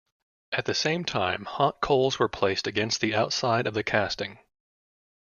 At 0.51 0.65
the 0.65 0.73
same 0.73 1.05
time 1.05 1.45
hot 1.45 1.79
coals 1.79 2.17
were 2.17 2.27
placed 2.27 2.65
against 2.65 3.01
the 3.01 3.13
outside 3.13 3.67
of 3.67 3.75
the 3.75 3.83
casting. 3.83 4.39